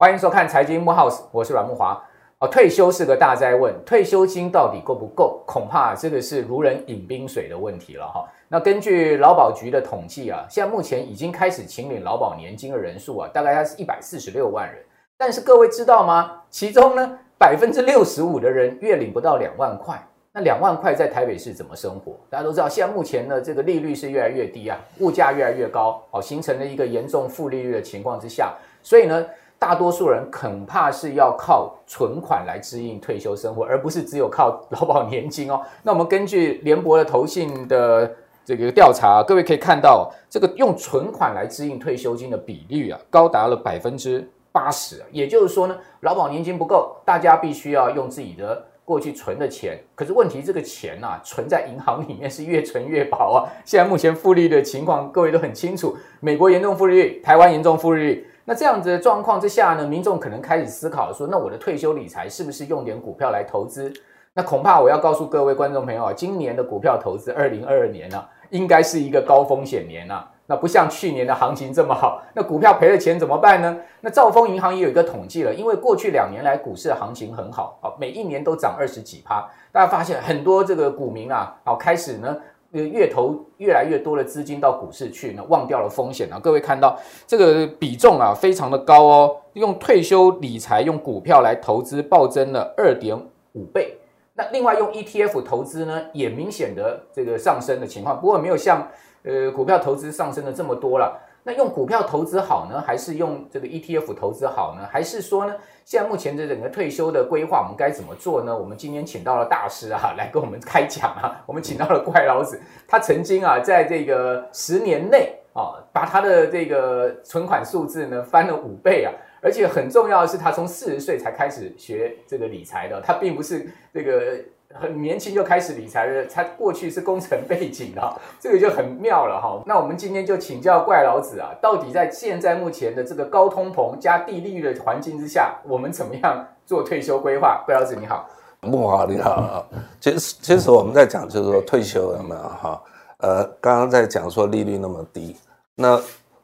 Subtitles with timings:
[0.00, 2.00] 欢迎收看财经木 house，我是阮木华。
[2.38, 5.42] 哦，退休是个大哉问，退休金到底够不够？
[5.44, 8.24] 恐怕这个是如人饮冰水的问题了哈。
[8.46, 14.82] 那根据劳保局的统计啊，现在目前已经开始请领劳保年金的人数啊，大概它是一百四十六万人。
[15.16, 16.42] 但是各位知道吗？
[16.48, 20.00] 其中呢，百分之六十五的人月领不到两万块。
[20.38, 22.12] 那两万块在台北市怎么生活？
[22.30, 29.26] 大家都知道，现在目前呢，这个利率是越来越低啊，物价越来越高，哦，形成了一个严重负利率的情况之下，所以呢。
[29.60, 35.60] 大多数人恐怕是要靠存款来支应退休生活，而不是只有靠劳保年金哦。
[35.82, 38.08] 那我们根据联博的投信的
[38.44, 45.02] 这个调查，各位可以看到，这个用存款来支应退休金的比率啊，高达了百分之八十。
[45.10, 49.78] 也就是说呢，劳保年金不够，大家必须要用自己的过去存的钱。
[49.94, 53.44] 可是问题，这个钱啊，存在银行里面是越存越薄啊。
[53.66, 58.26] 现在目前复利的情况，各位都很清楚，美国严重复利率，台湾严重复利率。
[58.46, 63.92] 那这样子的状况之下呢，民众可能开始思考说，那我的退休理财是不是用点股票来投资？
[64.32, 70.26] 那恐怕我要告诉各位观众朋友啊，今年的股票投资，二零二二年呢、啊，应该是一个高风险年啊。
[70.48, 73.76] 那不像去年的行情这么好，那股票赔了钱怎么办呢？
[74.00, 82.36] 那兆丰银行也有一个统计了，因为过去两年来股市的行情很好啊，每一年都涨二十几趴，大家发现很多这个股民啊，好开始呢。
[82.70, 86.38] 越投越来越多的资金到股市去，呢忘掉了风险啊！
[86.38, 86.94] 各位看到
[87.26, 89.36] 这个比重啊，非常的高哦。
[89.54, 93.18] 用退休理财用股票来投资，暴增了二点
[93.54, 93.96] 五倍。
[94.34, 98.86] 那另外用 ETF 投资呢，也明显的这个上升的情况，不过没有像
[99.22, 101.20] 呃股票投资上升了这么多了。
[101.44, 104.86] 那用股票投资好呢，还是用这个 ETF 投资好呢？
[104.90, 108.54] 还是说呢，现在目前的整个退休的规划，我们该怎么做呢？
[108.54, 111.42] 我们今天请到了大师啊， 来跟我们开讲啊。
[111.46, 124.38] 我们请到了怪老子，他曾经啊，在这个十年内啊，把他的这个存款数字呢翻了五倍啊，而且很重要的是，他从四十岁才开始学这个理财的，他并不是这个。
[124.74, 129.62] 很年轻就开始理财的，他过去是工程背景的， 这个就很妙了哈。
[129.66, 137.62] 那我们今天就请教怪老子啊，到底在现在目前的这个高通膨加低利率的环境之下，我们怎么样做退休规划？
[137.64, 138.28] 怪老子你好，
[138.60, 139.66] 木华你好。
[140.00, 142.82] 其实其实我们在讲就是说退休有没有哈？
[143.18, 145.34] 呃，刚刚在讲说利率那么低，
[145.74, 145.98] 那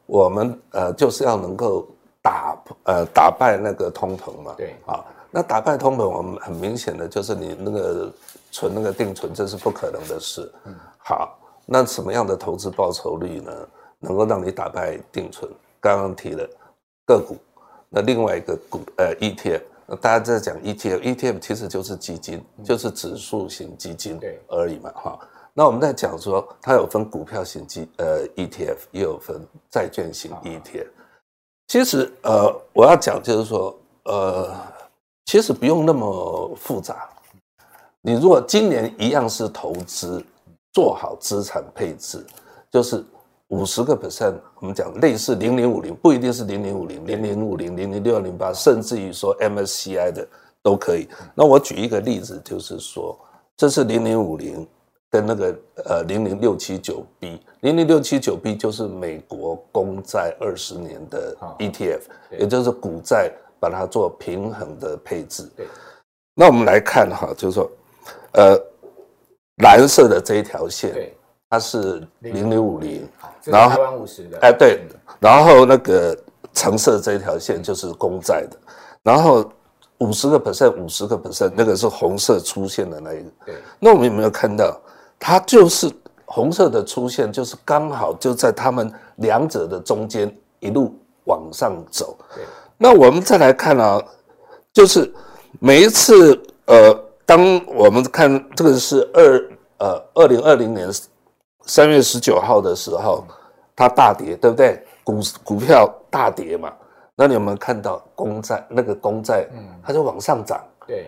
[0.07, 1.87] 我们呃就是要能够
[2.21, 5.05] 打呃打败那个通膨嘛，对啊。
[5.35, 8.09] 那打败通膨，我们很明显的就是你那个
[8.53, 10.49] 存那个定存，这是不可能的事。
[10.97, 13.51] 好，那什么样的投资报酬率呢？
[13.99, 15.51] 能够让你打败定存？
[15.81, 16.47] 刚刚提了
[17.05, 17.35] 个股，
[17.89, 24.17] 那另外一个股呃 ETF，那大家在讲 ETF，ETF 其实就是基金，就是指数型基金
[24.47, 25.19] 而已嘛哈。
[25.53, 30.87] 那我们在讲说，它有分股票型基呃 ETF，也有分债券型 ETF。
[31.67, 34.55] 其实呃，我要讲就是说呃。
[35.25, 37.09] 其实不用那么复杂，
[38.01, 40.23] 你如果今年一样是投资，
[40.71, 42.23] 做好资产配置，
[42.69, 43.03] 就是
[43.47, 50.27] 五十个 percent，我们讲类似零零五零，不一定是零零五零，零零五零、零零六零八，甚至于说 MSCI 的
[50.61, 51.07] 都可以。
[51.33, 53.17] 那我举一个例子，就是说
[53.57, 54.67] 这是零零五零
[55.09, 62.01] 跟那个呃零零六七九 B，零零六七九 B 就是美国公债二十年的 ETF，
[62.37, 63.31] 也就是股债。
[63.65, 65.49] 把它做平衡的配置。
[65.57, 65.65] 对，
[66.35, 67.71] 那我们来看哈，就是说，
[68.33, 68.55] 呃，
[69.63, 71.17] 蓝色的这一条线，对，
[71.49, 73.09] 它是零零五零，
[73.45, 74.81] 然后台湾五十的，哎，对，
[75.19, 76.15] 然后那个
[76.53, 78.57] 橙色这一条线就是公债的，
[79.01, 79.43] 然后
[79.97, 83.31] 五十个 percent，五十个 percent，那个是红色出现的那一个。
[83.47, 84.79] 对，那我们有没有看到，
[85.17, 85.91] 它就是
[86.25, 90.93] 红色的出现，就是刚好就在他们两者的中间一路
[91.23, 92.15] 往上走。
[92.77, 92.89] 对。
[92.89, 94.03] 那我们再来看啊，
[94.73, 95.11] 就是
[95.59, 96.93] 每一次呃，
[97.25, 99.49] 当我们看这个是二
[99.79, 100.89] 呃二零二零年
[101.65, 103.25] 三月十九号的时候，
[103.75, 104.83] 它大跌，对不对？
[105.03, 106.73] 股股票大跌嘛，
[107.15, 111.07] 那你有没有看到公债那个公债，嗯，它就往上涨，对，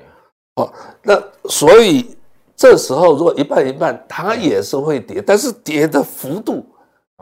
[0.56, 0.72] 哦，
[1.02, 2.16] 那所以
[2.56, 6.66] 这时候如果一半一半，它也是会跌，但是跌的幅度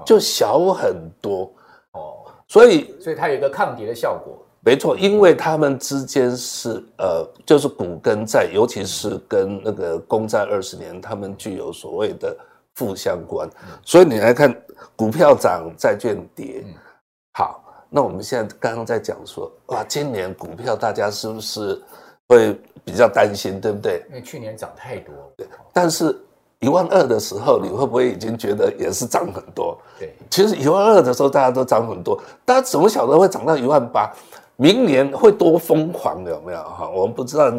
[0.06, 1.52] 就小很多。
[1.94, 4.45] 哦所以，所以它有一个抗跌的效果。
[4.66, 12.36] 没错，因为他们之间是呃，就是股跟债，尤其是跟那个公债二十年，他们具有所谓的
[12.74, 13.48] 负相关。
[13.84, 14.52] 所以你来看，
[14.96, 16.66] 股票涨，债券跌。
[17.34, 21.80] 好，那我们现在刚刚在讲说，哇，今年股票大家是不是
[22.28, 24.04] 会比较担心，对不对？
[24.10, 25.14] 因为去年涨太多。
[25.38, 26.20] 对，但是
[26.58, 29.78] 一万二的时候，你会不会已经觉得也是涨很多？
[30.00, 34.12] 对，其实一万二的时候大家都涨很多，大家怎么晓得会涨到一万八？
[34.58, 36.24] 明年会多疯狂？
[36.26, 36.90] 有没有哈？
[36.90, 37.50] 我们不知道，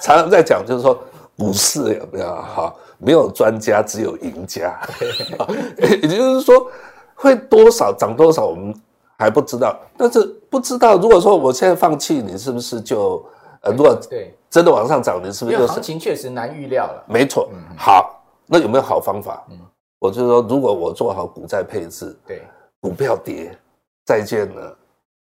[0.00, 0.98] 常常在讲就是说
[1.38, 2.74] 股市有没有哈？
[2.98, 4.78] 没有专家，只有赢家。
[5.78, 6.70] 也就是说，
[7.14, 8.74] 会多少涨多少，我们
[9.16, 9.78] 还不知道。
[9.96, 13.24] 但是不知道，如果说我现在放弃，你是不是就
[13.62, 15.56] 呃，如果对真的往上涨，你是不是？
[15.56, 17.04] 因为行情确实难预料了。
[17.06, 17.48] 没错。
[17.76, 19.44] 好，那有没有好方法？
[19.50, 19.58] 嗯，
[19.98, 22.42] 我就说，如果我做好股债配置，对，
[22.80, 23.56] 股票跌，
[24.04, 24.60] 债券呢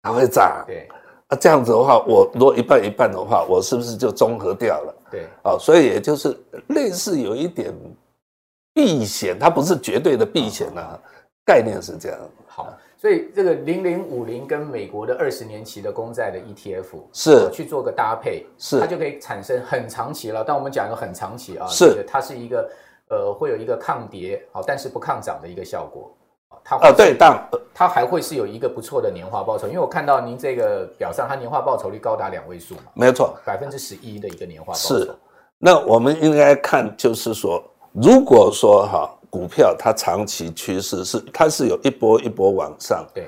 [0.02, 0.88] 它会涨，对。
[1.30, 4.94] 那这样子的话，我如果一半一半的话，我是不是就综合掉了？
[5.10, 6.34] 对，啊，所以也就是
[6.69, 7.75] 类似有一点
[8.72, 10.98] 避险，它不是绝对的避险啊，
[11.44, 12.19] 概念是这样。
[12.46, 20.42] 好，所以这个零零五零跟美国的二十年期的公债的 ETF 是去做个搭配，是它就可以产生很长期了。
[20.42, 22.70] 但我们讲一个很长期啊，是它是一个
[23.10, 26.10] 呃会有一个抗跌好，但是不抗涨的一个效果。
[26.68, 34.98] 它呃，对，但它还会是有一个不错的年化报酬，因为我看到您这个表上，它年化报酬率高达两位数嘛，没错，百分之十一的一个年化报酬。
[34.98, 35.10] 是，
[35.56, 37.62] 那我们应该看，就是说，
[37.92, 43.26] 如果说哈，股票它长期趋势是它是有一波一波往上，对，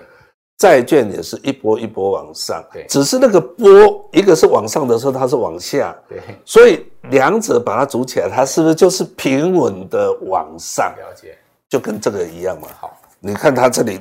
[0.58, 3.66] 债券也是一波一波往上，对，只是那个波
[4.12, 10.92] 一个是往上的时候，它是往下，对，所以两者把它组起来，它是不是就是平稳的往上？
[10.98, 11.38] 了解，
[11.70, 12.69] 就跟这个一样嘛。
[12.78, 12.94] 好。
[13.20, 14.00] 你看它这里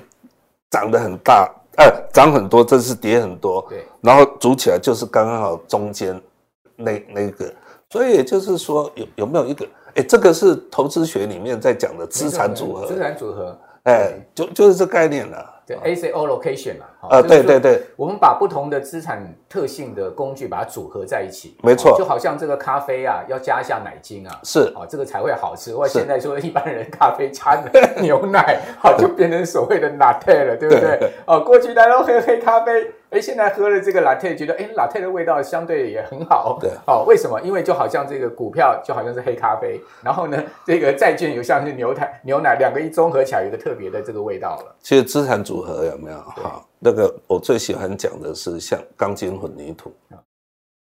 [0.70, 6.20] 涨得很大，呃，涨很多，这是跌很多，对，然后组起来就是刚刚好中间
[6.76, 7.54] 那那个，
[7.90, 15.62] 所以也就是说有有没有一个，哎，这个是投资学里面在讲的资产组合，资产组合，哎，就就是这概念了。
[15.66, 25.74] 对，asset allocation 嘛，啊，对对对，我们把不同的资产特性的工具把它组合在一起，没错，就好像这个咖啡啊，要加一下奶精啊，是啊，这个才会好吃。
[25.74, 27.64] 或者现在说一般人咖啡加
[28.02, 31.12] 牛奶， 好，就变成所谓的 latte 了，对不对？
[31.26, 32.92] 哦，过去大家都喝黑咖啡。
[33.12, 36.60] 哎，现在喝了这个 latte，觉得哎，latte 的味道相对也很好。
[36.62, 37.42] 对，哦，为什么？
[37.42, 44.76] 因为就好像这个股票就好像是黑咖啡，然后呢，这个债券又像是牛奶，牛奶两个一综合起来，有一个特别的这个味道了。
[44.82, 46.18] 其实资产组合有没有？
[46.20, 49.94] 好，那个我最喜欢讲的是像钢筋混凝土。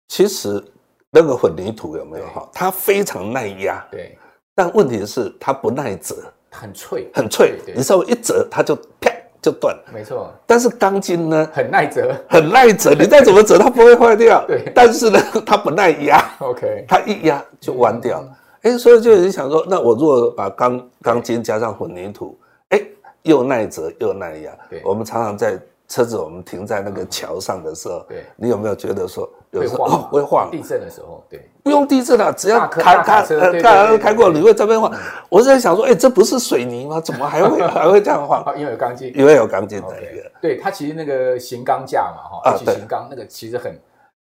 [0.08, 0.62] 其实
[1.10, 2.26] 那个混凝土有没有？
[2.26, 3.84] 哈，它非常耐压。
[3.90, 4.18] 对。
[4.54, 6.16] 但问题是它不耐折，
[6.50, 7.58] 很脆，很脆。
[7.74, 9.10] 你稍微一折，它就啪。
[9.42, 10.32] 就断，没错。
[10.46, 12.94] 但是钢筋呢，很耐折，很耐折。
[12.98, 14.42] 你再怎么折，它不会坏掉。
[14.46, 14.72] 对。
[14.74, 16.34] 但是呢， 它不耐压。
[16.38, 16.86] OK。
[16.88, 18.28] 它一压就弯掉了。
[18.62, 22.40] 哎、嗯，所以就有人想说，那我如果把钢钢筋加上混凝土，
[22.70, 22.80] 哎，
[23.20, 24.56] 又耐折又耐压。
[24.70, 24.80] 对。
[24.82, 25.60] 我们常常在。
[25.94, 30.10] 车子我们停在那个桥上的时候，对，你有没有觉得说有时候会晃？
[30.10, 30.50] 会晃。
[30.50, 33.22] 地震的时候，对，不用地震了，只要开开
[33.62, 34.92] 开开过，你会这边晃。
[35.28, 37.00] 我是在想说，哎，这不是水泥吗？
[37.00, 38.44] 怎么还会 还会这样晃？
[38.58, 40.24] 因为有钢筋，因为有钢筋在里面。
[40.42, 43.72] 对，它其实那个型钢架嘛，哈，而且型钢那个其实很。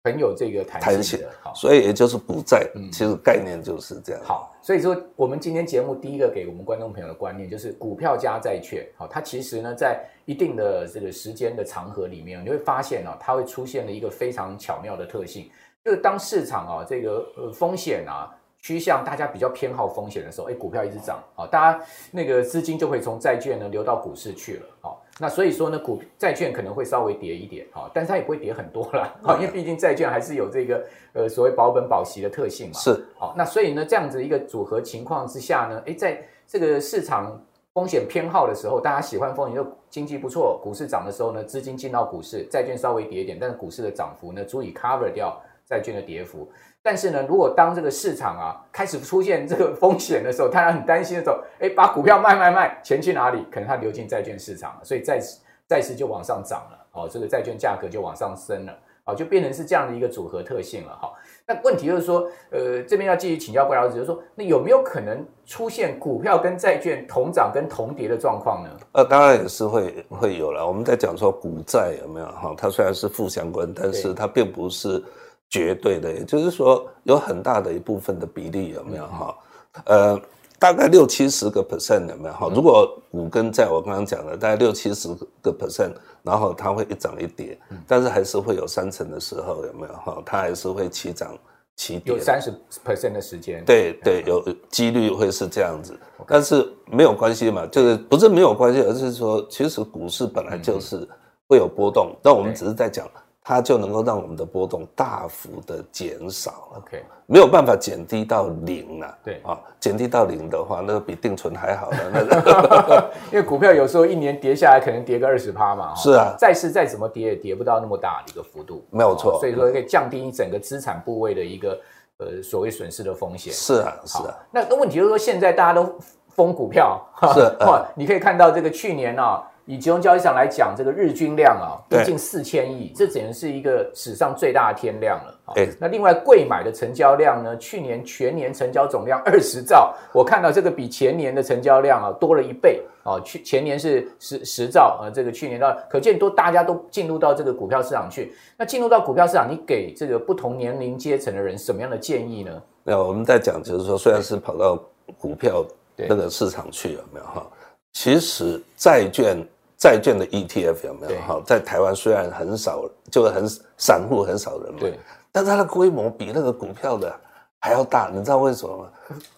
[0.08, 1.20] 很有这个弹性
[1.54, 4.22] 所以也就是股债，其实概念就是这样。
[4.24, 15.50] 好，所以说我们今天节目第一个给我们观众朋友的观念就是股票加债券，好，它其实呢在一定的这个时间的长河里面，你会发现啊，它会出现了一个非常巧妙的特性，
[15.84, 18.34] 就是当市场啊这个呃风险啊
[18.68, 21.82] 趋向大家比较偏好风险的时候，哎，股票一直涨，好，大家
[22.12, 25.02] 那个资金就会从债券呢流到股市去了，好。
[25.20, 32.74] 那所以说呢，股债券可能会稍微跌一点，哈，但是它也不会跌很多了， 啊，因为毕竟债券还是有这个呃所谓保本保息的特性嘛。
[32.78, 37.42] 是，好，那所以呢，这样子一个组合情况之下呢，诶，在这个市场
[37.74, 46.50] 风险偏好的时候，大家喜欢风险，就经济不错，股市涨的时候呢，资金进到股市，债券稍微跌一点，但是股市的涨幅呢，足以 cover 掉债券的跌幅。
[46.82, 53.46] 但是呢，如果当这个市场啊开始出现这个风险的时候，大家很担心的时候，哎，把股票卖卖卖，钱去哪里？
[53.52, 55.20] 可能它流进债券市场了，所以债
[55.68, 61.12] 债市就往上涨了，哦，这个债券价格就往上升了，哦，就变成是这样的一个组合特性了，哈。
[61.46, 68.70] 那问题就是说，呃，这边要继续请教怪老师，就是说，那有没有可能出现股票跟债券同涨跟同跌的状况呢？
[68.94, 70.66] 呃，当然也是会会有了。
[70.66, 72.54] 我们在讲说股债有没有哈？
[72.58, 75.04] 它虽然是负相关，但是它并不是。
[75.50, 79.38] 绝对的，也就是说，有很大的一部分的比例有没有哈？
[79.86, 80.22] 呃，
[80.60, 82.52] 大概六七十个 percent 有没有哈？
[82.54, 85.08] 如果五根在，我刚刚讲的大概六七十
[85.42, 90.22] 个 percent，然后它会一涨一跌，但是还是会有三成的时候有没有哈？
[90.26, 91.38] 它还是会起涨
[91.78, 92.52] 起跌，有三十
[92.86, 101.08] percent 的时间，对对，有几率会是这样子，但是没有关系嘛，就是不是没有关系，而是说其实股市本来就是
[101.48, 103.08] 会有波动，但我们只是在讲。
[103.48, 106.68] 它就能够让我们的波动大幅的减少。
[106.76, 109.18] OK，没有办法减低到零了。
[109.24, 111.98] 对啊，减低到零的话，那个比定存还好的。
[112.12, 115.96] 那个，因为股票有时候一年跌下来，可能跌个二十趴嘛。
[115.96, 118.86] 是啊，债市再怎么跌也跌不到那么大的一个幅度。
[118.92, 121.80] 没有错，所以说可以降低你整个资产部位的一个
[122.18, 123.54] 呃所谓损失的风险。
[123.54, 124.36] 是啊，是啊。
[124.52, 125.98] 那个问题就是说，现在大家都
[126.36, 127.02] 疯股票，
[127.34, 129.42] 是哇，你可以看到这个去年啊。
[129.68, 135.40] 以集中交易上来讲，这个日均量啊，接近四千亿，这简直是一个史上最大的天量了。
[135.56, 137.56] 欸、那另外贵买的成交量呢？
[137.58, 143.20] 去年全年成交总量二十兆，我看到这个比前年的成交量啊多了一倍啊。
[143.26, 148.34] 去前年是十十兆啊，这个去年到可见都大家都进入到这个股票市场去。
[148.58, 152.62] 那进入到股票市场，你给这个不同年龄阶层的人什么样的建议呢？
[152.86, 154.82] 那我们在讲，就是说，虽然是跑到
[155.18, 155.66] 股票
[155.98, 157.46] 那个市场去了没有哈？
[157.92, 159.46] 其实债券。
[159.78, 161.22] 债券的 ETF 有没有？
[161.22, 163.46] 哈，在台湾虽然很少，就很
[163.78, 165.00] 散户很少人买，对，
[165.32, 167.16] 但它的规模比那个股票的
[167.60, 168.86] 还要大，你知道为什么吗？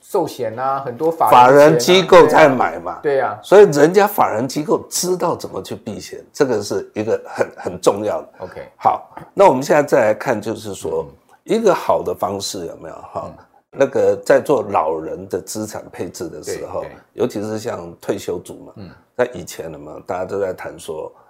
[0.01, 8.29] 寿险啊，很多法法人机构在买嘛，对呀、啊，所以人家法人机构知道怎么去避险，这个是一个很很重要的。
[8.39, 12.95] OK，好，那我们现在再来看，就是说、嗯、一个好的方式有没有？
[12.95, 13.45] 哈、嗯。
[13.71, 21.28] 那个在做老人的资产配置的时候，尤其是像退休族嘛，嗯，在以前的嘛，大家都在谈说，哎，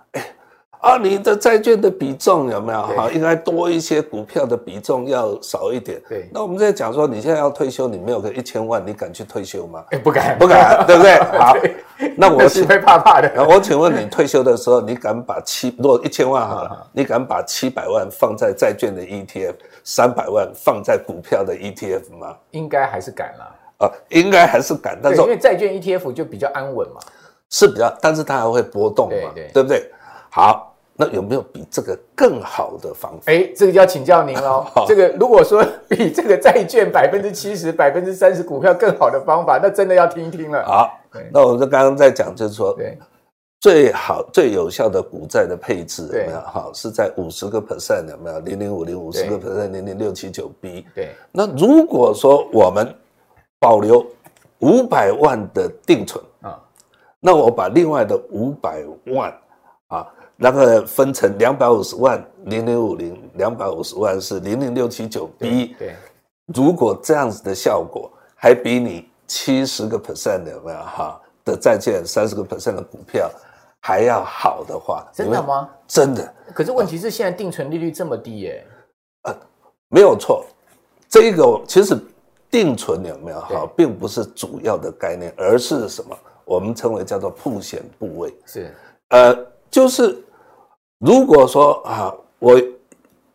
[0.80, 3.10] 啊，你的债券的比重有没有哈？
[3.12, 6.02] 应该多一些，股票的比重要少一点。
[6.08, 9.84] 对，那我们在讲说，你现在要退休，你没有个一千万，你敢去退休吗？
[9.92, 11.20] 哎，不敢， 不敢， 对不对？
[11.38, 11.54] 好，
[12.16, 13.46] 那我是会怕怕的。
[13.46, 19.56] 我请问你，退休的时候，你敢把七，如果一千万哈，你敢把七百万放在债券的 ETF？
[19.84, 22.38] 三百万放在股票的 ETF 吗？
[22.52, 23.56] 应该还是敢啦。
[23.80, 24.98] 啊，应该还是敢。
[25.04, 27.02] 但是因为债券 ETF 就比较安稳嘛，
[27.50, 29.92] 是比较，但是它还会波动嘛，对不对？
[30.32, 30.69] 好，
[31.00, 33.32] 那有没有比这个更好的方法？
[33.32, 34.66] 哎，这个就要请教您喽。
[34.86, 40.66] 这个如果说比这个债券百分之七十、百分之三十股票更好的方法，那真的要听一听了。
[40.66, 41.00] 好，
[41.32, 42.98] 那我们就刚刚在讲，就是说，对。
[43.62, 46.40] 最好最有效的股债的配置有没有？
[46.40, 48.40] 哈，是在五十个 percent 有没有？
[48.40, 50.86] 零零五零五十个 percent，零零六七九 B。
[50.96, 51.10] 对。
[51.32, 52.94] 那如果说我们
[53.60, 54.06] 保留
[54.60, 56.58] 五百万的定存啊，
[57.20, 59.38] 那我把另外的五百万啊，
[60.40, 65.76] 那个分成两百五十万零零五零，两百五十万是零零六七九 B。
[65.78, 65.96] 对。
[66.54, 70.78] 如果这样子的效果还比你七十个 percent 有没有？
[70.78, 73.30] 哈的债券三十个 percent 的股票。
[73.82, 75.70] 还要好的话，真的吗？
[75.88, 76.34] 真的。
[76.54, 78.68] 可是问题是，现在定存利率这么低耶。
[79.24, 79.34] 呃，
[79.88, 80.46] 没有错。
[81.08, 81.98] 这一个其实
[82.52, 86.14] 定存有没有好，并不是主要的概念，而是什么？
[86.44, 88.38] 我们称为叫做曝险部位。
[88.46, 88.76] 是。
[89.12, 89.34] 呃，
[89.72, 90.22] 就是
[91.00, 92.62] 如果说啊，我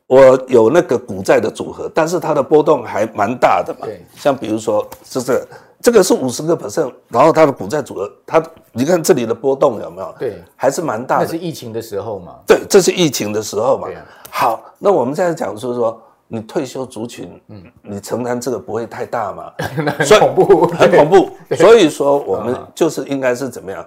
[0.06, 3.80] 我有那个股债的组合，但是它的波动还蛮大的嘛。
[3.86, 4.04] 对。
[4.14, 5.46] 像比如说，就是。
[5.82, 8.42] 这个是五十个 percent，然后它的股债组合，它
[8.72, 10.14] 你看这里的波动有没有？
[10.18, 11.26] 对，还是蛮大的。
[11.26, 12.36] 那是疫情的时候嘛？
[12.46, 13.86] 对，这是疫情的时候嘛。
[14.30, 19.52] 好，那我们现在讲就是说，你退休族群，嗯，你承担这个不会太大嘛？
[19.60, 21.30] 很恐怖，很恐怖。
[21.54, 23.84] 所以说，我们就是应该是怎么样？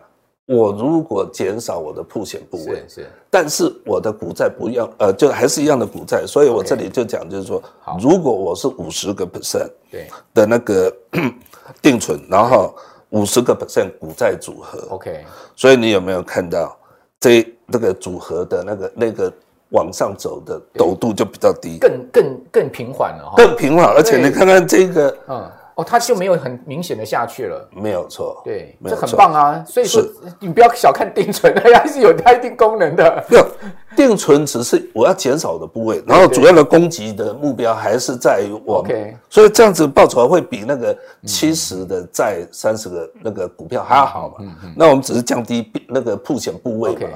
[0.47, 7.61] 我如果减少我的曝险部位，是，是，但是我的股债不要，呃，就还是一样的股债，所以我这里就讲就是说，
[7.99, 10.07] 如果我是五十个 percent 对。
[10.33, 10.89] 的那个
[11.83, 12.73] 定存，然后
[13.09, 16.77] 五十个 percent 股债组合，OK，所以你有没有看到
[17.19, 19.29] 这那个组合的那个那个
[19.71, 25.51] 往上走的陡度就比较低，更更更平缓了，更平缓，而且你看看这个，嗯。
[25.77, 29.63] 哦，它就没有很明显的下去了，没有错，对，这很棒啊。
[29.67, 30.03] 所以说，
[30.39, 33.23] 你不要小看定存，它 还是有它一定功能的。
[33.29, 33.47] 没有，
[33.95, 38.79] 定存只是我要减少的部位，然后主要的攻击的目标还是在于我。
[38.79, 44.55] OK，所以这样子报酬会比那个七十的债三十个那个股票还要好嘛？
[44.75, 47.09] 那我们只是降低那个铺险部位嘛。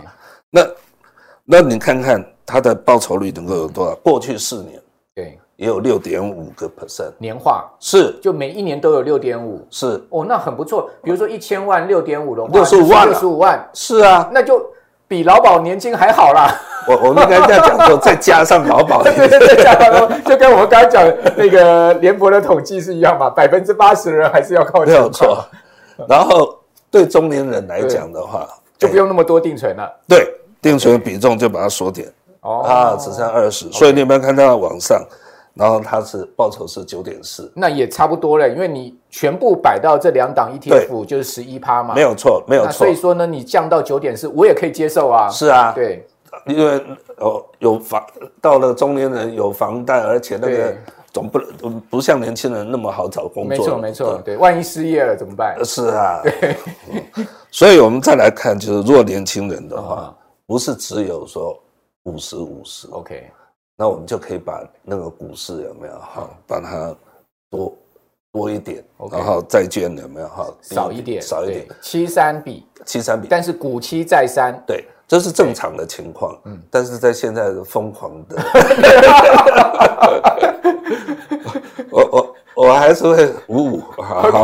[0.51, 0.67] 那
[1.43, 3.95] 那你看看它的报酬率能够有多少？
[4.03, 4.80] 过去四年，对。
[5.61, 10.89] 也有六点五个 percent 年化是，就每一年都有六点五，是哦，那很不错。
[11.03, 14.59] 比如说一千万六点五的话，六十五万，六十五万，是啊，那就
[15.07, 16.51] 比劳保年金还好啦。
[16.87, 24.95] 我我们刚才在讲说， 再加上劳保，对对对，再加上，就跟我们刚才讲那个联博的统计是一样嘛，百分之八十的人还是要靠钱。
[24.95, 25.45] 没有错。
[26.09, 26.57] 然后
[26.89, 28.49] 对中年人来讲的话，
[28.79, 29.87] 就不用那么多定存了。
[30.07, 30.27] 对，
[30.59, 33.71] 定存的比重就把它缩减，哦啊，只剩二十。
[33.71, 34.99] 所以你有没有看到网上？
[35.61, 42.71] 然后它是报酬是九点四，那也差不多了，因为你全部摆到这两档 ETF 就是十一趴嘛，没有错，没有错。
[42.71, 45.29] 所以说呢，你降到九点四，我也可以接受啊。
[45.29, 46.03] 是啊，对，
[46.47, 46.83] 因为
[47.17, 48.03] 哦有房
[48.41, 50.75] 到了中年人有房贷，而且那个
[51.13, 53.49] 总不能不像年轻人那么好找工作。
[53.49, 55.63] 没错没错，对，万一失业了怎么办？
[55.63, 56.55] 是啊，对、
[56.91, 57.27] 嗯。
[57.51, 60.11] 所以我们再来看，就是如果年轻人的话，
[60.47, 61.55] 不是只有说
[62.05, 63.29] 五十五十，OK，
[63.81, 66.95] 那我们就可以把那个股市有没有哈，把它
[67.49, 67.75] 多。
[68.33, 70.47] 多一点，okay, 然后债券有没有哈？
[70.61, 76.39] 少一点，少一点，七三比七三比，但是股七债三，对，这是正常的情况。
[76.45, 78.41] 嗯，但是在现在的疯狂的，
[81.91, 82.21] 我 我。
[82.21, 82.35] 我
[82.69, 84.43] 还是会五五， 好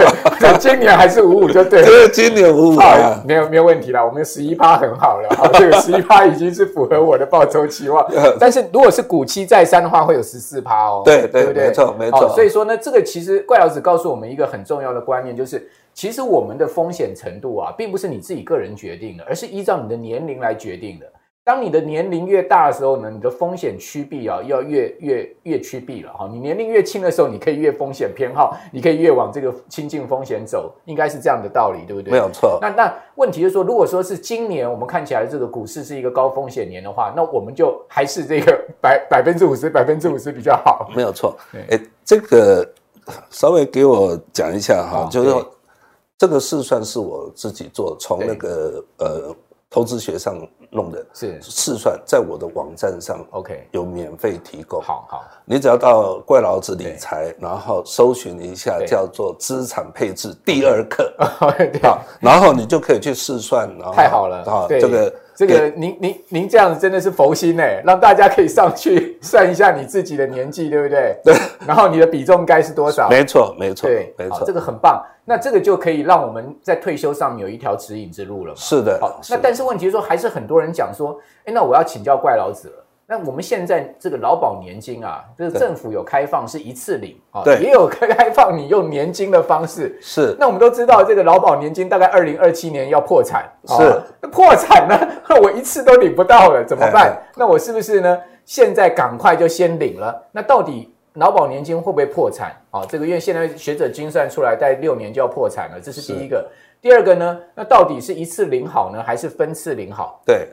[0.60, 1.86] 今年还是五五就对了。
[1.86, 4.06] 对，今年五五啊，没有没有问题了。
[4.06, 8.06] 我们十一趴很好了，好，这个十一趴已经是符合我的报酬期望。
[8.40, 11.02] 但是如果是股期再三的话，会有十四趴哦。
[11.06, 12.30] 对对对，没错没错。
[12.30, 21.06] 所以说呢，这个其实怪老子告诉我们一个很重要的观念，就是其实我们的风险程度啊，并不是你自己个人决定的，而是依照你的年龄来决定的。
[21.48, 26.28] 当你的年龄越大的时候呢，你的风险趋避啊要越越越趋避了哈。
[26.30, 32.12] 你年龄越轻的时候，你可以越风险偏好，你可以越往这个亲近风险走，应该是这样的道理，对不对？
[32.12, 32.60] 没有错。
[32.62, 40.92] 那那问题就是说，如果说是今年我们看起来这个股市是一个高风险年的话，那我们就还是这个 百百分之五十百分之五十比较好。
[40.94, 41.34] 没有错。
[41.70, 42.70] 哎，这个
[43.30, 45.50] 稍微给我讲一下哈，就是说
[46.18, 49.34] 这个试算是我自己做，从那个呃。
[49.70, 50.36] 投资学上
[50.70, 51.42] 弄的是。
[51.42, 54.82] 试算，在我的网站上，OK，有免费提供。
[54.82, 61.14] 好好，你只要到怪老子理财，然后搜寻一下叫做资产配置第二课，
[61.84, 63.70] 好，然后你就可以去试算。
[63.94, 65.14] 太好了，啊，这个。
[65.38, 71.16] 这个您您您这样子真的是佛心哎，让大家可以上去 算一下你自己的年纪，对不对？
[71.24, 71.36] 对。
[71.68, 73.08] 然后你的比重该是多少？
[73.08, 75.00] 没错，没错，对，没错，这个很棒。
[75.26, 78.60] 那这个就可以让我们在退休上面有一条指引之路了嘛？
[78.60, 78.98] 是的。
[79.00, 81.16] 好，那但是问题是说，还是很多人讲说，
[81.46, 82.84] 哎，那我要请教怪老子了。
[83.10, 89.98] 那我们现在这个劳保年金啊，就是政府有开放是一次领啊，对，也有开开放你用年金的方式。
[90.02, 90.36] 是。
[90.38, 93.50] 那我们都知道，这个劳保年金大概二零二七年要破产。
[93.66, 94.02] 是。
[94.22, 95.00] 那破产呢？
[95.42, 97.18] 我一次都领不到了，怎么办？
[97.38, 98.20] 那我是不是呢？
[98.44, 100.24] 现在赶快就先领了？
[100.34, 102.52] 那到底劳保年金会不会破产？
[102.72, 106.46] 啊，这个因为现在学者精算出来，在六年就要破产了，这是第一个。
[106.82, 107.40] 第二个呢？
[107.56, 110.22] 那到底是一次领好呢，还是分次领好？
[110.26, 110.50] 对。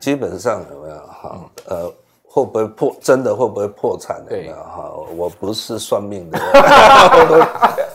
[0.00, 1.40] 基本上有没有哈？
[1.68, 1.92] 呃，
[2.28, 2.96] 会不会破？
[3.00, 4.22] 真的会不会破产？
[4.30, 4.92] 有没有哈？
[5.16, 6.38] 我不是算命的，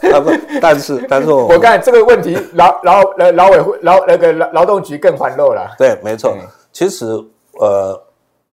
[0.62, 5.76] 但是但是我我看这个问题，劳劳呃劳委会劳那个劳劳动局更环漏了。
[5.78, 6.36] 对，没错。
[6.72, 7.06] 其实
[7.60, 8.02] 呃，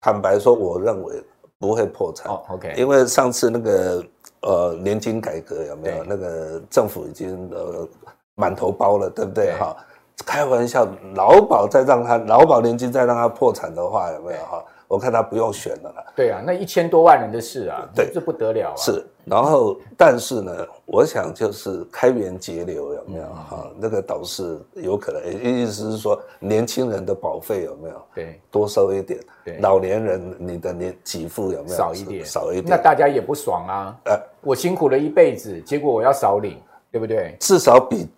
[0.01, 1.23] 坦白说，我认为
[1.59, 2.31] 不会破产。
[2.33, 2.75] 哦，OK。
[2.77, 4.05] 因为上次那个
[4.43, 6.05] 呃年金改革有没有？
[6.05, 7.89] 那个政府已经呃
[8.35, 9.53] 满头包了，对不对？
[9.53, 9.77] 哈。
[10.25, 14.65] 开玩笑，劳保再让他劳保年金再让他破产的话，有没有哈？
[14.89, 16.05] 我看他不用选了啦。
[16.15, 18.77] 对啊，那一千多万人的事啊，对，这不得了啊。
[18.77, 23.67] 是，然后但是呢，我想就是开源节流有没有哈？
[23.79, 28.03] 那个倒是有可能，意思是说年轻人的保费有没有？
[28.15, 29.21] 对，多收一点。
[29.45, 31.77] 对，老年人你的年给付有没有？
[31.77, 32.67] 少一点，少一点。
[32.69, 33.97] 那大家也不爽啊。
[34.05, 36.59] 呃，我辛苦了一辈子，结果我要少领，
[36.93, 37.37] 对不对？
[37.41, 38.09] 至少比。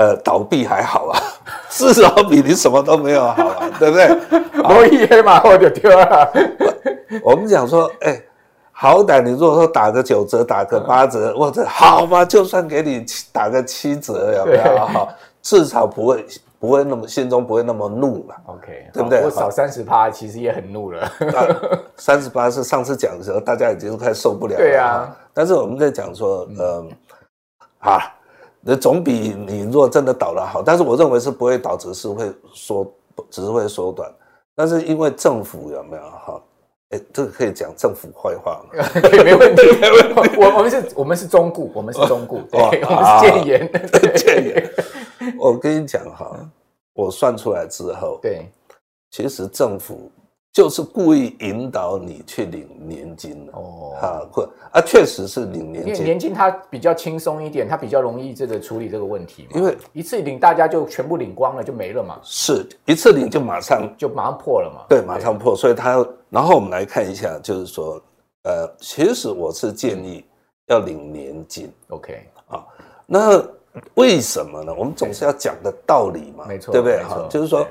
[0.00, 1.20] 呃，倒闭还好啊，
[1.68, 4.08] 至少比你什么都没有好啊，对不对？
[4.64, 6.32] 我一黑马我就丢了。
[7.22, 8.24] 我们讲说，哎、欸，
[8.72, 14.86] 好歹你如果说打个九折，打个八折，或者好吧，就算给你打个七折，有没有？
[14.86, 15.10] 好，
[15.42, 16.26] 至少不会
[16.58, 18.34] 不会那么心中不会那么怒了。
[18.46, 19.22] OK，对不对？
[19.22, 21.12] 我少三十趴，其实也很怒了。
[21.98, 24.56] 三十八是上次讲的时候，大家已经快受不了了。
[24.56, 26.84] 对啊，但是我们在讲说，嗯、呃，
[27.80, 28.00] 好。
[28.62, 32.92] 那总比你若真的倒了好，但是我认为是不会倒，只，是会缩，
[33.30, 34.12] 只是会缩短。
[34.54, 36.42] 但是因为政府有没有哈？
[36.90, 38.84] 哎，这个可以讲政府坏话吗？
[39.24, 40.36] 没问题，没问题。
[40.36, 43.72] 我我们是，我们是中顾，我们是中顾，对，我们是建言，
[44.16, 44.70] 建言。
[45.38, 46.36] 我跟你讲哈，
[46.94, 48.50] 我算出来之后，对，
[49.10, 50.10] 其实政府。
[50.52, 59.50] 就是故意引导你去领年金哦，啊，或啊，确实是领年金，因为年金它比较轻松一点，它比较容易这个处理这个问题嘛。
[59.54, 62.18] 因为一次领大家就全部领光了，就没了嘛。
[62.24, 64.84] 是一次领就马上就马上破了嘛。
[64.88, 65.54] 对，马上破。
[65.54, 68.02] 所以它，然后我们来看一下，就是说，
[68.42, 70.24] 呃，其实我是建议
[70.66, 71.72] 要领年金。
[71.90, 72.66] OK，啊，
[73.06, 73.40] 那
[73.94, 74.74] 为什么呢？
[74.76, 77.04] 我们总是要讲的道理嘛，没错，对不对？
[77.04, 77.64] 哈，就是说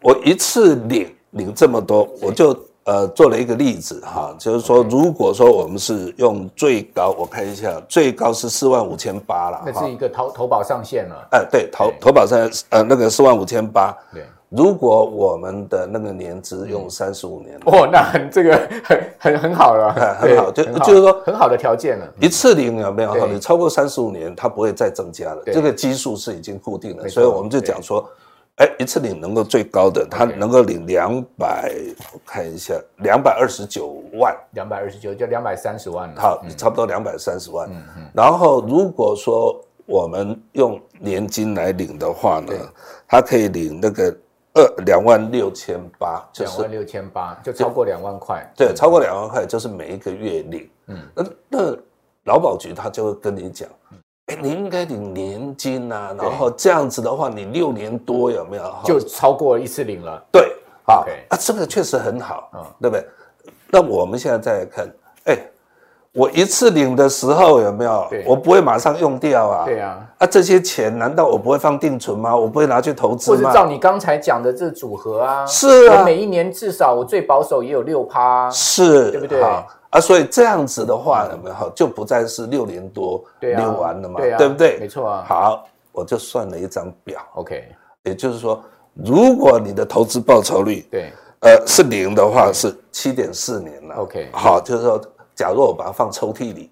[0.00, 1.12] 我一次领。
[1.30, 11.28] 领这么多，我就呃做了一个例子哈，就是说，如果说我们是用最高，我看一下，最高是四万五千八了，那是一个投投保上限了。
[11.32, 22.06] 哎，对，投投保上呃那个四万五千八，对，如果我们的那个年资用三十五年，哦，那很这个很很很好了，很好，就就是说很好的条件了。
[22.18, 23.26] 一次领有没有？
[23.26, 28.08] 你超过三十五年，它不会再增加了，这个基数是已经固定了，所以我们就讲说，
[28.58, 31.74] 哎，一次领能够最高的，他能够领两百，
[32.12, 37.68] 我看一下，两百二十九万，两百二十九就两百三十万了，好，差不多两百三十万。
[37.70, 38.10] 嗯嗯。
[38.14, 42.52] 然后如果说我们用年金来领的话呢，
[43.08, 44.16] 他可以领那个。
[44.54, 50.68] 二两万六千八，两万六千八就超过两万块，对，超过两万块就是每一个月领。
[50.86, 51.76] 嗯，那那
[52.24, 53.68] 劳保局他就会跟你讲，
[54.28, 58.74] 哎，你应该领年金啊，然后这样子的话，你六年多有没有？
[58.84, 60.22] 就超过一次领了。
[60.32, 60.54] 对，
[60.86, 63.06] 好，啊，这个确实很好，嗯，对不对？
[63.70, 64.88] 那我们现在再来看，
[65.24, 65.38] 哎。
[66.12, 68.08] 我一次领的时候有没有？
[68.26, 69.64] 我不会马上用掉啊。
[69.66, 70.04] 对啊。
[70.18, 72.34] 啊，这些钱难道我不会放定存吗？
[72.34, 73.36] 我不会拿去投资吗？
[73.36, 75.46] 或者照你刚才讲的这组合啊。
[75.46, 75.98] 是啊。
[76.00, 78.50] 我每一年至少我最保守也有六趴。
[78.50, 79.12] 是。
[79.12, 79.40] 对不对？
[79.90, 81.70] 好啊，所以这样子的话有没有？
[81.74, 84.20] 就不再是六年多溜完了嘛？
[84.20, 84.38] 对啊。
[84.38, 84.78] 对不对？
[84.78, 85.24] 没错啊。
[85.26, 87.20] 好，我就算了一张表。
[87.34, 87.64] OK。
[88.04, 88.62] 也就是说，
[88.94, 93.94] 如果你的投资报酬率对呃是零的话，是七点四年了。
[93.96, 94.28] OK。
[94.32, 95.00] 好，就是说。
[95.38, 96.68] 假如我把它放抽屉里，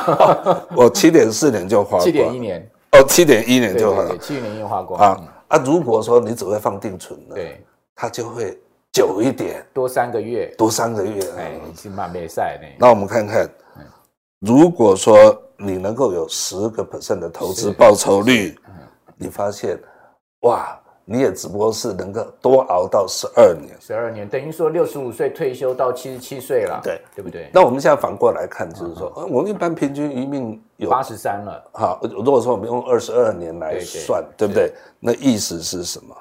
[0.74, 5.62] 我七点四年就花光，七点一年哦，七点一年就花了，七年一花光啊啊！
[5.62, 7.62] 如果说你只会放定存的，对，
[7.94, 8.58] 它就会
[8.96, 12.66] 久一点，多三个月，多三个月，哎，起码没赛呢。
[12.78, 13.46] 那我们看看，
[14.40, 18.58] 如果说你能够有十个 percent 的投资报酬率，
[19.18, 19.78] 你发现
[20.40, 20.80] 哇。
[21.08, 27.48] 你也只不过是能够多熬到十二年，十二年等于说六十五岁退休到七十七岁了，对对不对？
[27.52, 31.64] 那我们现在反过来看，就是说，我们一般平均余命有八十三了。
[31.74, 34.74] 好，如果说我们用二十二年来算，对不对？
[34.98, 36.12] 那意思是什么？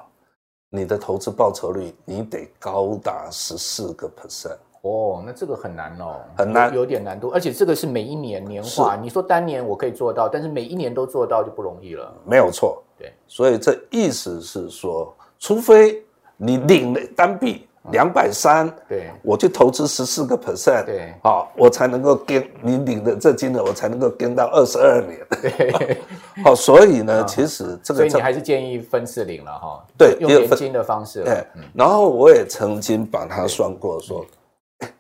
[0.70, 4.58] 你的投资报酬率你得高达十四个 percent。
[4.82, 8.96] 哦，那这个很难哦，很难，有点难度，而且这个是每一年年化。
[8.96, 12.14] 你说单年我可以做到，但是每一年都做到就不容易了。
[12.24, 12.84] 没有错。
[12.98, 16.06] 对，所以这意思是说，除非
[16.38, 25.20] 你领了单笔两百三，对，我去投资十四个 percent，对，好，我才能够跟你领的这金额，我才能够跟到二十二年。
[25.30, 25.98] 对，
[26.44, 31.24] 好，所以呢，其实这个，所以你还是建议分次领了哈，对，用年金的方式。
[31.24, 34.26] 对，然后我也曾经把它算过，说，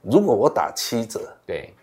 [0.02, 1.74] 如果我打七折，对。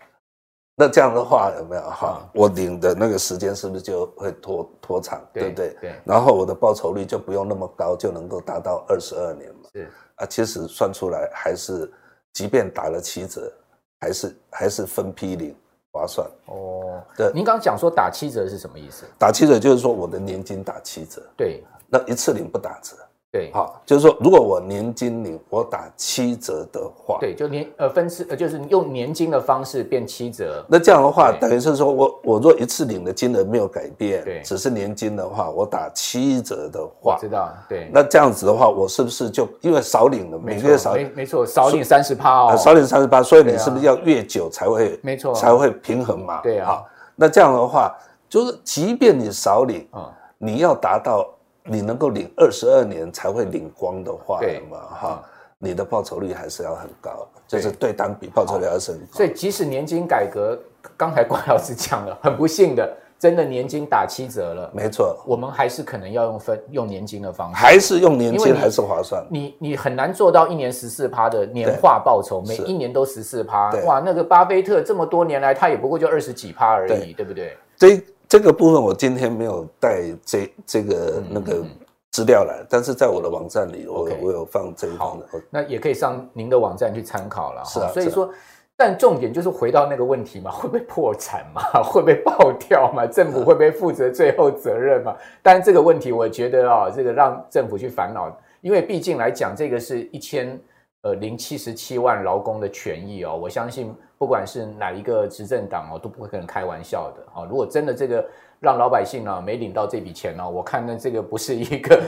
[0.75, 2.27] 那这样的话有没有哈？
[2.33, 5.69] 我领的那个时间是不是就会拖拖长，对不对？
[5.79, 5.93] 对。
[6.03, 9.69] 然后我的报酬率就不用那么高，就能够达到二十二年嘛。
[9.71, 11.91] 是啊，其实算出来还是，
[12.33, 13.51] 即便打了七折，
[13.99, 15.55] 还是还是分批领
[15.91, 16.27] 划算。
[16.45, 17.31] 哦，对。
[17.33, 19.05] 您刚刚讲说打七折是什么意思？
[19.17, 21.21] 打七折就是说我的年金打七折。
[21.35, 21.63] 对。
[21.87, 22.95] 那一次领不打折。
[23.33, 30.63] 对，好，就是说，如果我年金领我打七折的话，对，就年呃分次呃，就是用年金的方式变七折。
[30.69, 37.89] 那这样的话，等于是说我我若一次领的金额没有改变，对，只是年金的话，我打七折的话，知道，对。
[37.91, 46.39] 那这样子的话，我是不是就因为少领了，每个月少，没没错，少领三十趴哦，少领三十趴，所以你是不是要越久才会，没错，才会平衡嘛？
[46.43, 46.83] 对啊。
[47.15, 47.91] 那这样的话，
[48.29, 51.27] 就是即便你少领，嗯，你要达到。
[51.65, 55.23] 你能够领二十二年才会领光的话，对嘛哈，
[55.57, 59.07] 你的报酬率还是要很高，就是对单比报酬率要是很高。
[59.13, 60.59] 所以即使年金改革，
[60.97, 64.69] 刚才关老师讲了，很不幸的，真的年金打七折了。
[64.73, 69.25] 没错，我们还是可能要用分用年金的方式，还是用年金还是划算。
[69.29, 73.71] 你你很难做到一年十四趴的年化报酬，每一年都十四趴。
[73.85, 77.57] 哇，那个巴菲特这么多年来，他也不过就二十几趴而已，对不对？
[77.77, 78.01] 这
[78.33, 81.63] 这个部分我今天没有带这这个那个
[82.09, 85.25] 资料来，但是在我的网站里，我我有放这一方的。
[85.51, 87.63] 那也可以上您的网站去参考了。
[87.63, 88.27] 是啊，所以说，
[88.75, 91.61] 但重点就是回到那个问题嘛， 会不会破产嘛？
[91.85, 93.05] 会不会爆掉嘛？
[93.05, 95.15] 政府会不会负责最后责任嘛？
[95.43, 100.59] 但这个问题，我觉得啊，这个让政府去烦恼，因为毕竟来讲，这个是一千
[101.03, 103.93] 呃零七十七万劳工的权益哦，我相信。
[104.23, 107.45] 不管是哪一个执政党哦，都不会跟人开玩笑的哦！
[107.49, 108.25] 如果真的这个
[108.61, 112.01] 让老百姓呢没领到这笔钱呢，我看呢这个不是一个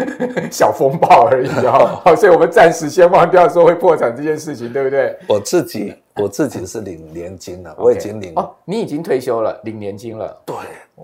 [0.52, 2.14] 小风暴而已啊！
[2.14, 5.16] 所以我们暂时先忘掉说会破产这件事情，对不对？
[5.26, 10.42] 我自己我自己是领年金了，我已经领哦，你已经退休了，领年金了。
[10.44, 10.54] 对，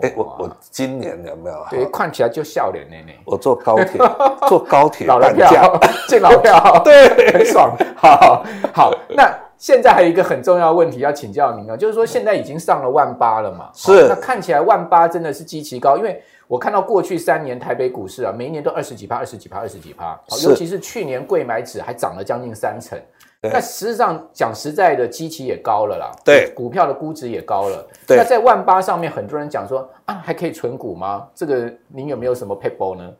[0.02, 1.64] 哎，我我今年有没有？
[1.70, 2.96] 对，看起来就笑脸呢。
[3.24, 3.98] 我坐高铁，
[4.46, 7.74] 坐高铁，老人票，进老票， 对，很爽。
[7.96, 9.34] 好好，那。
[9.58, 13.70] 现在还有一个很重要的问题要请教您啊，就是说现在已经上了万八了嘛？
[13.74, 14.08] 是。
[14.08, 22.98] 那看起来万八真的是极其高，因为我看到过去三年台北股市啊，每一年都二十几趴、二十几趴、二十几趴，是尤其是去年贵买指还涨了将近三成。
[23.40, 27.86] 那实际上讲实在的，基期也高了啦，对，股票的估值也高了。
[28.04, 31.28] 对，那在万八上面，很多人讲说啊，还可以存股吗？
[31.36, 33.12] 这个您有没有什么撇步呢？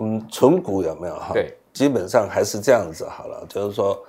[0.00, 1.32] 嗯，存股有没有哈？
[1.34, 4.02] 对，基本上还是这样子好了，就是说，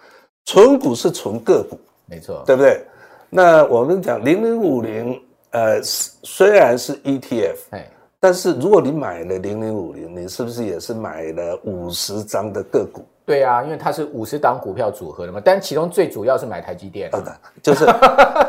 [0.45, 2.81] 存股是纯个股，没错，对不对？
[3.29, 13.03] 那我们讲零零五零，呃，虽然是 ETF，哎，但是如果你买了零零五零，你是不是也是买了五十张的个股？
[13.25, 17.85] 对啊，因为它是五十档股票组合的嘛，但其中最主要是买台积电，啊、就是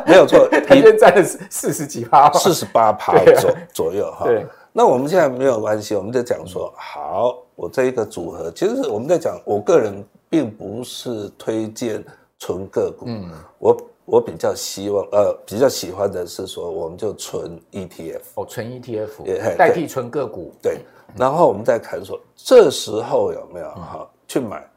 [0.04, 4.26] 没有错， 台积电占了四十几趴，四十八趴左左右哈。
[4.26, 10.04] 对，那我们现在没有关系，我们在讲说，好，我这一个组合，其实我们在讲，我个人
[10.34, 12.04] 并不是推荐
[12.40, 20.80] 纯个股，嗯，我我比较希望，呃，比较喜欢的是说，我们就纯 ETF，哦，纯 ETF，代替纯个股，对，
[21.16, 24.10] 然后我们再看说，这时候有没有哈？
[24.26, 24.68] 去买，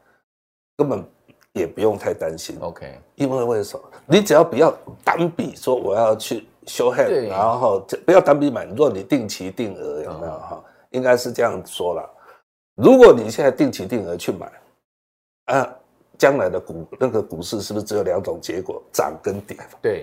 [0.76, 1.04] 根本
[1.54, 2.56] 也不用太担心。
[2.60, 3.84] OK，因为为什么？
[4.06, 8.64] 你只要不要单笔说我要去 show hand，然后不要单笔买。
[8.64, 10.62] 如果你定期定额有没有哈？
[10.90, 12.08] 应该是这样说了。
[12.76, 14.48] 如果你现在定期定额去买，
[15.48, 15.68] 啊，
[16.16, 19.56] 将来的股那个股市是不是只有两种结果，涨跟跌？
[19.82, 20.02] 对。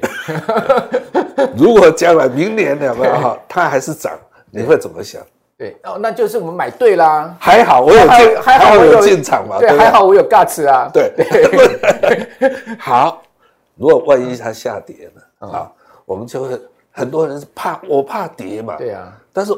[1.57, 4.17] 如果将来明年有没有哈，它还是涨，
[4.51, 5.21] 你会怎么想？
[5.57, 7.33] 对哦，那就是我们买对啦。
[7.39, 9.57] 还好我有进，还好我有进场嘛。
[9.57, 10.89] 对，还好我有 guts 啊。
[10.93, 11.13] 对，
[12.77, 13.21] 好。
[13.75, 15.71] 如果万一它下跌了啊，
[16.05, 16.59] 我们就会
[16.91, 18.75] 很多人是怕，我怕跌嘛。
[18.77, 19.13] 对啊。
[19.31, 19.53] 但是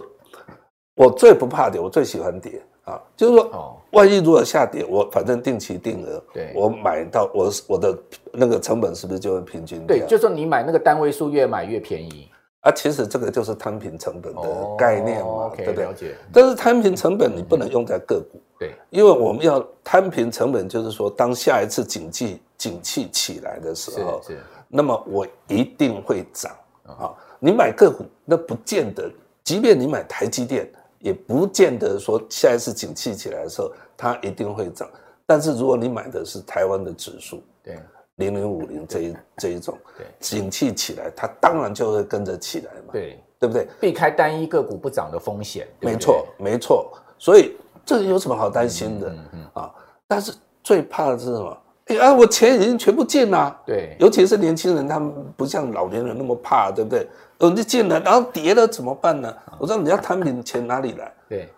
[0.96, 3.00] 我最不怕跌，我最喜欢跌啊。
[3.16, 7.98] 就是说，万一如果下跌，我反正定期定额，对，我买到我我的
[8.32, 9.86] 那个成本是不是就会平均？
[9.86, 12.28] 对，就是说你买那个单位数越买越便宜。
[12.62, 14.42] 啊，其实这个就是摊平成本的
[14.78, 15.86] 概念嘛，哦、对不对？
[15.86, 16.16] 了解。
[16.34, 26.52] 但是摊平成本你不能用在个股，对，因为我们要摊平成本，就是说当下一次景气景气起来的时候，是那么我一定会涨
[26.88, 27.14] 啊。
[27.40, 29.10] 你买个股，那不见得，
[29.44, 34.90] 即便你买台积电，也不见得说下一次景气起来的时候它一定会涨。
[35.26, 37.80] 但是如果你买的是台湾的指数，对。
[38.16, 43.68] 零零五零这一这一种，对，景气起来，它当然就会跟着起来嘛，对，对不对？
[43.80, 46.92] 避开单一个股不涨的风险，没错，没错。
[47.20, 47.56] 所以
[47.86, 49.16] 这有什么好担心的
[49.54, 49.72] 啊？
[50.08, 50.34] 但是
[50.64, 51.58] 最怕的是什么？
[51.88, 57.08] 哎呀，我钱已经全部进了，对，尤其是年轻人，他们不像老年人那么怕，对不对？
[57.40, 59.34] 哦，你进了，然后跌了怎么办呢？
[59.60, 61.14] 我说你要摊平钱哪里来？
[61.30, 61.50] 对，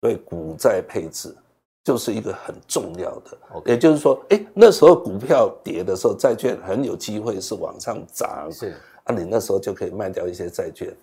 [0.00, 1.34] 所以股债配置。
[1.84, 10.94] 就是一个很重要的也就是说，哎，那时候股票跌的时候，债券很有机会是往上涨，是啊，你那时候就可以卖掉一些债券，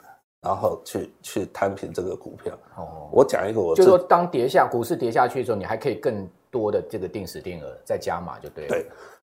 [0.41, 2.53] 然后去去摊平这个股票。
[2.75, 8.69] 哦，我讲一个我，我就说当跌下股市跌下去的时候，你还可以更多的这个定时定额再加码就对了。
[8.69, 8.85] 对，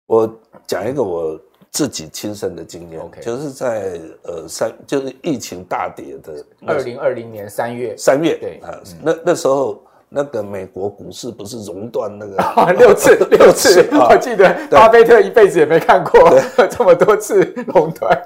[0.07, 1.41] 我讲一个我
[1.73, 3.21] 自己亲身的经验，Okay.
[3.21, 9.83] 就是在呃三，就是疫情大跌的二零二零年三月，三月对啊，嗯、那那时候。
[10.09, 16.31] 那个美国股市不是熔断那个、 啊、六次六次，我记得巴菲特一辈子也没看过
[16.71, 18.23] 这么多次熔断。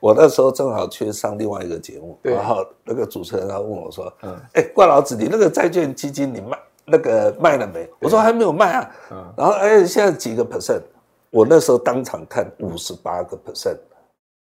[0.00, 6.58] 我那时候正好去上另外一个节目，然后那个主持人他问我说：“嗯，哎，怪老子，你那个债券基金你卖
[6.90, 8.90] 那个卖了没？”我说：“还没有卖啊。”
[9.36, 10.82] 然后哎，现在几个 percent？
[11.30, 13.78] 我那时候当场看五十八个 percent，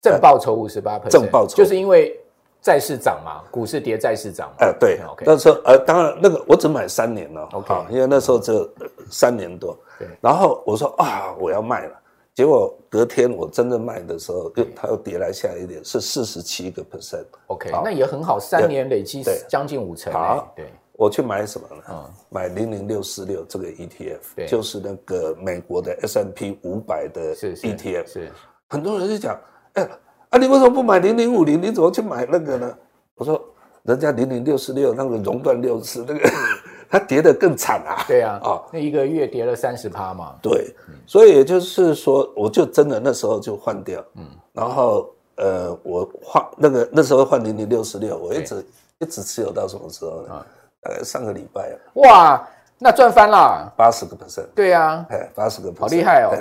[0.01, 2.19] 正报酬五十八 percent，正报酬就是因为。
[2.61, 4.51] 债市涨嘛，股市跌，债市涨。
[4.57, 5.23] 哎，对，OK。
[5.23, 8.67] 那时候呃，当然那个我只买三年了，OK，因为那时候只有
[9.11, 9.77] 三年多。
[9.99, 10.07] 对。
[10.19, 11.93] 然后我说啊，我要卖了，
[12.33, 17.25] 结果隔天我真正卖的时候，又它又跌来下一点，是四十七个 percent。
[17.45, 20.11] OK，那也很好，三年累积将近五成。
[20.11, 20.65] 好，对。
[20.97, 21.93] 我去买什么呢？
[21.93, 28.07] 啊，买零零六四六这个 ETF，就是那个美国的 S M P 五百的 ETF。
[28.07, 28.31] 是。
[28.67, 29.39] 很多人就讲，
[29.73, 29.87] 哎。
[30.29, 31.61] 啊，你为什么不买零零五零？
[31.61, 32.77] 你怎么去买那个呢？
[33.13, 33.41] 我说，
[33.83, 36.29] 人家零零六四六那个熔断六次，那个
[36.89, 38.03] 它跌得更惨啊！
[38.07, 40.35] 对啊，啊，那一个月跌了三十趴嘛。
[40.41, 48.65] 对，所以也就是说，我就真的那时候就换掉，嗯，然后呃，我换那个那时候换零零六四六，我一直
[48.99, 50.45] 一直持有到什么时候呢？
[50.85, 51.75] 大概上个礼拜啊。
[51.95, 54.45] 哇，那赚翻了，八十个 percent。
[54.53, 56.31] 对啊，哎，八十个 percent，好厉害哦。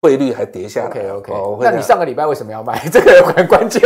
[0.00, 0.86] 汇率还跌下来。
[0.86, 2.78] OK OK，哦，那你上个礼拜为什么要卖？
[2.92, 3.82] 这个很关键。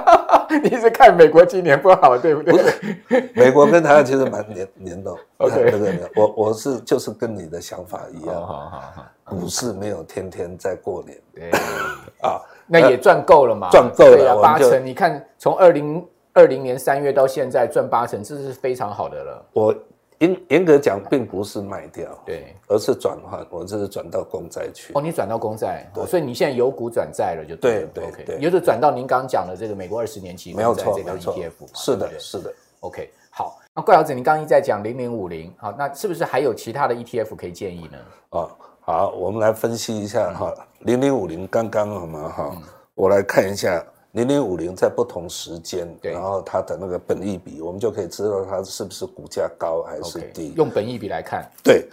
[0.62, 2.52] 你是看美国今年不好，对不对？
[2.52, 5.16] 不是，美国跟台湾其实蛮联联动。
[5.38, 8.34] OK，那个我我是就是跟你的想法一样。
[8.34, 11.16] 好好好，股市没有天天在过年。
[11.34, 11.50] 对
[12.28, 13.70] 啊，那也赚够了嘛？
[13.70, 14.84] 赚够了，八成。
[14.84, 19.46] 你看从二零二零年三月到现在赚八成，这是非常好的了。
[19.52, 19.74] 我
[20.18, 24.92] 严严格讲，并不是卖掉，对，而是转换，我这是转到公债去。
[24.94, 32.54] 哦，你转到公债，哦，所以你现在由股转债了，就对对对对，有的转到您刚刚讲的这个美国二十年期没有错，这个 ETF，是的，是的。
[32.80, 37.98] OK，好，那怪老子，您刚刚一再讲零零五零，好，那是不是还有其他的 ETF 可以建议呢？
[38.30, 42.28] 哦，好，我们来分析一下哈，零零五零刚刚好吗？
[42.28, 42.56] 哈，
[42.94, 50.52] 我来看一下零零五零在不同时间，然后它的那个本益比，我们就可以知道它是不是股价高还是低。
[50.54, 51.88] 用本益比来看，对，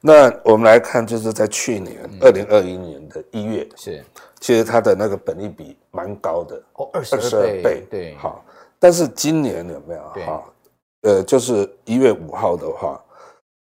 [0.00, 4.04] 那我们来看，就是在去年二零二一年的一月，是，
[4.38, 8.44] 其实它的那个本益比蛮高的，哦，二十二倍，对，好。
[8.78, 10.44] 但是今年有没有哈？
[11.02, 13.02] 呃，就是一月五号的话，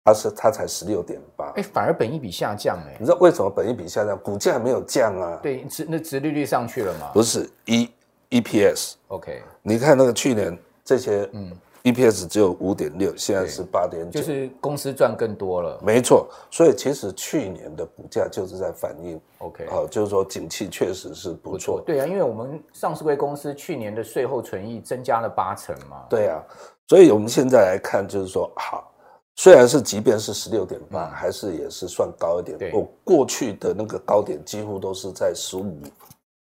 [0.03, 4.15] 它是它才十六点八，哎，反而本益比下降哎，你知道为什么本益比下降？
[4.19, 5.39] 股价没有降啊？
[5.41, 7.09] 对，值那值利率上去了嘛？
[7.13, 7.49] 不是
[8.35, 11.51] ，E EPS，OK，你看那个去年这些，嗯。
[11.85, 15.79] EPS 只有五点六，现在是八点九，就是公司赚更多了。
[15.83, 21.79] 没错，所以其实去年的股价就是在反映，OK，好，就是说景气确实是不错。
[21.85, 26.03] 对啊，因为我们上市贵公司去年的税后存益增加了八成嘛。
[26.09, 26.43] 对啊，
[26.87, 28.91] 所以我们现在来看，就是说，好，
[29.35, 32.71] 虽然是即便是十六点半，还是也是算高一点。
[32.73, 35.77] 我过去的那个高点几乎都是在十五。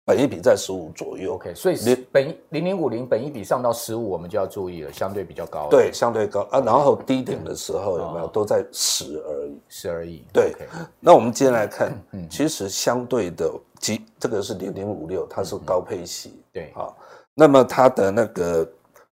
[0.06, 1.76] 本一比在十五左右，OK，所以
[2.12, 5.66] 本零零五零本一比上到十五，我们就要注意了，相对比较高。
[5.68, 6.60] 对，相对高啊。
[6.60, 10.24] 然后低点的时候有没有都在十而已，十而已。
[10.32, 10.54] 对，
[11.00, 11.92] 那我们今天来看，
[12.30, 16.40] 其实相对的，即这个是零零五六，它是高配息。
[16.52, 16.86] 对，啊，
[17.34, 18.64] 那么它的那个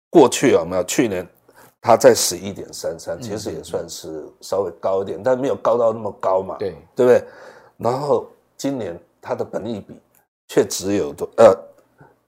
[0.09, 0.83] 过去有没有？
[0.85, 1.23] 去年
[1.79, 6.57] 它在十一点三三，其实也算是稍微高一点，但没有高到那么高嘛。
[6.57, 7.23] 对，对不对？
[7.77, 8.25] 然后
[8.57, 9.93] 今年它的本益比。
[10.49, 11.55] 却只有多呃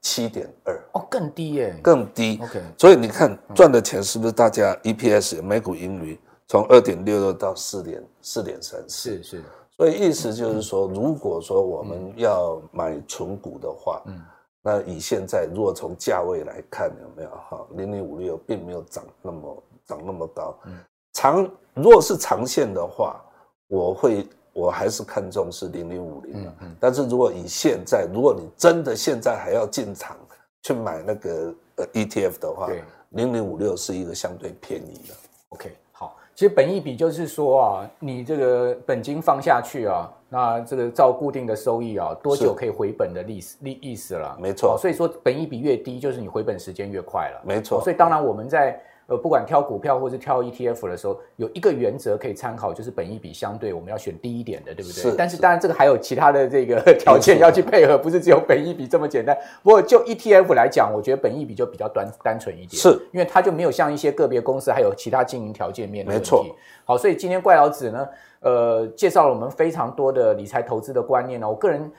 [0.00, 2.38] 七点二哦，更低耶，更低。
[2.40, 9.10] OK，所以你看赚的钱是不是大家 EPS 每股盈余从二点六六到四点四点三四？
[9.16, 9.44] 是是。
[9.76, 14.22] 所以意思就是说，如果说我们要买存股的话，嗯，
[14.62, 17.66] 那以现在如果从价位来看，有没有哈？
[17.70, 20.56] 零零五六并没有涨那么涨那么高。
[20.66, 20.78] 嗯，
[21.12, 23.20] 长如果是长线的话，
[23.66, 24.24] 我会。
[24.52, 30.16] 我还是看重是零零五零的，但是如果以现在，如果你真的现在还要进场
[30.62, 32.68] 去买那个呃 ETF 的话，
[33.10, 35.14] 零零五六是一个相对便宜的。
[35.50, 44.36] OK，好，其实本益比就是说啊，你这个本金放下去啊，那这个照固定的收益啊，多久可以回本的意思意意思了？
[44.40, 47.42] 没错，所以说本益比越低，就是你回本时间越快了。
[47.44, 48.80] 没错，所以当然我们在。
[49.12, 55.02] 呃，不管挑股票或是挑 ETF 的时候，有一个原则可以参考，就是本益比相对我们要选低一点的，对不对？
[55.02, 55.12] 是。
[55.12, 59.36] 但是当然这个还有其他的这个条件要去配合，不是只有本益比这么简单。
[59.62, 66.24] 不过就 ETF 来讲，我觉得本益比就比较单单纯一点，是因为它就没有像一些个别公司还有其他经营条件面的问题。
[66.24, 66.56] 没错。
[66.86, 68.08] 好，所以今天怪老子呢，
[68.40, 71.92] 呃，介绍了我们非常多的理财投资的观念呢，我个人。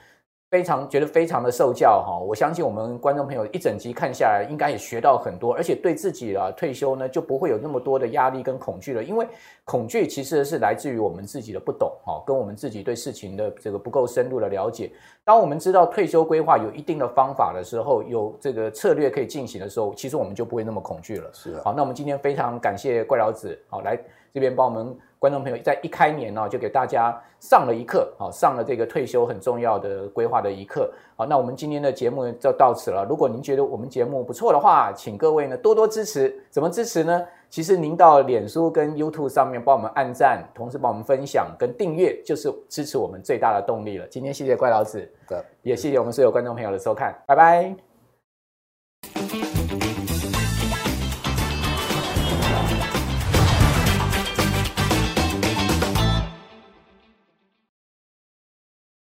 [0.54, 9.26] 非常觉得非常的受教哈，我相信我们观众朋友一整集看下来，应该也学到很多，而且对自己啊退休呢就不会有那么多的压力跟恐惧了，因为
[9.64, 14.92] 恐惧其实是来自于我们自己的不懂哈，跟我们自己对事情的这个不够深入的了解。
[15.24, 21.28] 当我们知道退休规划有一定的方法的时候，有这个策略可以进行的时候，其实我们就不会那么恐惧了。
[21.32, 23.98] 是啊，好，那我们今天非常感谢怪老子，好来
[24.32, 24.96] 这边帮我们。
[25.24, 30.92] 观众朋友，在一开年呢，就给大家上了一课，好，上了这个退休很重要的规划的一课。
[31.16, 33.06] 好，那我们今天的节目就到此了。
[33.08, 36.38] 如果您觉得我们节目不错的话，请各位呢多多支持。
[36.50, 37.26] 怎么支持呢？
[37.48, 44.06] 其实您到脸书跟 YouTube 上面帮我们按赞，同时帮我们分享跟订阅，就是支持我们最大的动力了。
[44.08, 45.10] 今天谢谢怪老子，
[45.62, 47.93] 也谢谢我们所有观众朋友的收看，拜拜。